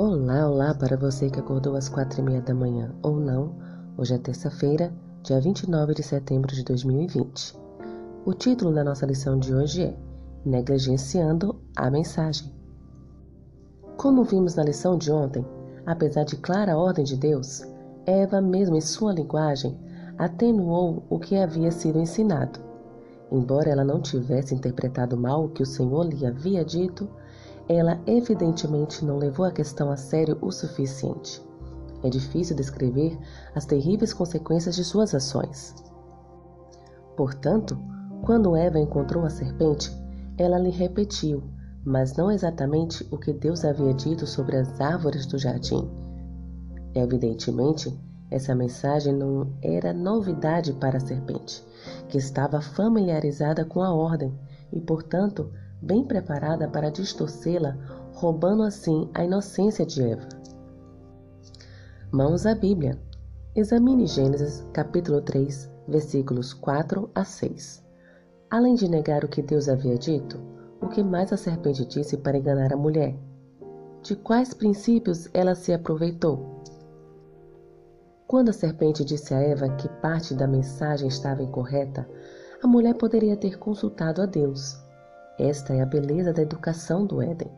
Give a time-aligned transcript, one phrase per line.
[0.00, 3.56] Olá, olá para você que acordou às quatro e meia da manhã ou não.
[3.96, 4.92] Hoje é terça-feira,
[5.24, 7.58] dia 29 de setembro de 2020.
[8.24, 9.96] O título da nossa lição de hoje é
[10.44, 12.54] Negligenciando a Mensagem.
[13.96, 15.44] Como vimos na lição de ontem,
[15.84, 17.66] apesar de clara ordem de Deus,
[18.06, 19.76] Eva, mesmo em sua linguagem,
[20.16, 22.60] atenuou o que havia sido ensinado.
[23.32, 27.08] Embora ela não tivesse interpretado mal o que o Senhor lhe havia dito,
[27.68, 31.42] ela evidentemente não levou a questão a sério o suficiente.
[32.02, 33.18] É difícil descrever
[33.54, 35.74] as terríveis consequências de suas ações.
[37.16, 37.78] Portanto,
[38.24, 39.92] quando Eva encontrou a serpente,
[40.38, 41.42] ela lhe repetiu,
[41.84, 45.90] mas não exatamente o que Deus havia dito sobre as árvores do jardim.
[46.94, 47.92] Evidentemente,
[48.30, 51.64] essa mensagem não era novidade para a serpente,
[52.08, 54.32] que estava familiarizada com a ordem
[54.72, 55.50] e, portanto,
[55.80, 57.76] bem preparada para distorcê-la,
[58.12, 60.28] roubando assim a inocência de Eva.
[62.10, 62.98] Mãos à Bíblia.
[63.54, 67.84] Examine Gênesis capítulo 3, versículos 4 a 6.
[68.50, 70.40] Além de negar o que Deus havia dito,
[70.80, 73.14] o que mais a serpente disse para enganar a mulher?
[74.02, 76.62] De quais princípios ela se aproveitou?
[78.26, 82.08] Quando a serpente disse a Eva que parte da mensagem estava incorreta,
[82.62, 84.87] a mulher poderia ter consultado a Deus
[85.38, 87.50] esta é a beleza da educação do Éden.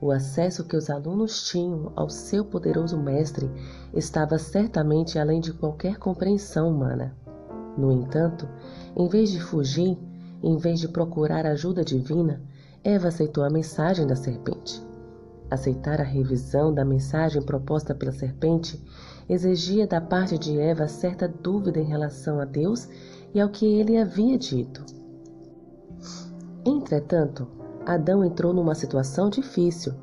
[0.00, 3.50] O acesso que os alunos tinham ao seu poderoso mestre
[3.94, 7.14] estava certamente além de qualquer compreensão humana.
[7.76, 8.48] No entanto,
[8.96, 9.96] em vez de fugir,
[10.42, 12.40] em vez de procurar ajuda divina,
[12.82, 14.82] Eva aceitou a mensagem da serpente.
[15.50, 18.82] Aceitar a revisão da mensagem proposta pela serpente
[19.28, 22.88] exigia da parte de Eva certa dúvida em relação a Deus
[23.34, 24.84] e ao que ele havia dito.
[26.64, 27.48] Entretanto,
[27.86, 29.94] Adão entrou numa situação difícil.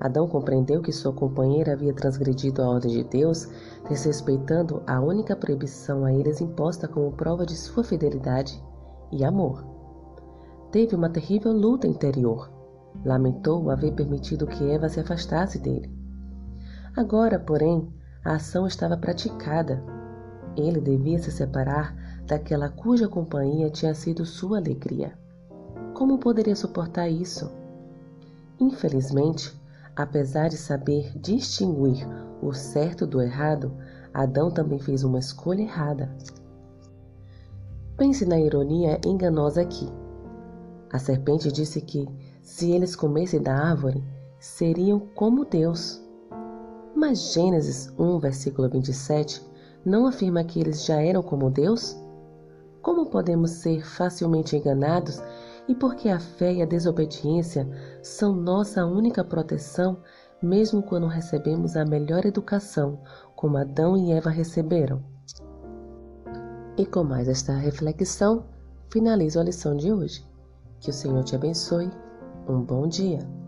[0.00, 3.48] Adão compreendeu que sua companheira havia transgredido a ordem de Deus,
[3.88, 8.60] desrespeitando a única proibição a eles imposta como prova de sua fidelidade
[9.12, 9.64] e amor.
[10.72, 12.50] Teve uma terrível luta interior.
[13.04, 15.94] Lamentou haver permitido que Eva se afastasse dele.
[16.96, 17.92] Agora, porém,
[18.24, 19.84] a ação estava praticada.
[20.56, 21.94] Ele devia se separar
[22.26, 25.21] daquela cuja companhia tinha sido sua alegria.
[26.02, 27.48] Como poderia suportar isso?
[28.58, 29.56] Infelizmente,
[29.94, 32.04] apesar de saber distinguir
[32.42, 33.72] o certo do errado,
[34.12, 36.12] Adão também fez uma escolha errada.
[37.96, 39.88] Pense na ironia enganosa aqui.
[40.92, 42.08] A serpente disse que,
[42.42, 44.02] se eles comessem da árvore,
[44.40, 46.02] seriam como Deus.
[46.96, 49.40] Mas Gênesis 1, versículo 27,
[49.84, 51.96] não afirma que eles já eram como Deus?
[52.82, 55.22] Como podemos ser facilmente enganados
[55.68, 57.68] e porque a fé e a desobediência
[58.02, 60.02] são nossa única proteção,
[60.42, 63.00] mesmo quando recebemos a melhor educação,
[63.36, 65.02] como Adão e Eva receberam.
[66.76, 68.46] E com mais esta reflexão,
[68.90, 70.26] finalizo a lição de hoje.
[70.80, 71.90] Que o Senhor te abençoe.
[72.48, 73.41] Um bom dia.